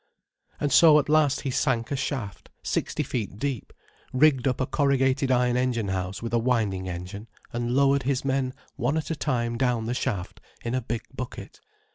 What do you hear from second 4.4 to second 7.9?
up a corrugated iron engine house with a winding engine, and